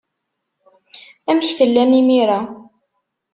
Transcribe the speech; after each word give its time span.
Amek 1.29 1.51
tellam 1.57 1.91
imir-a? 1.99 2.39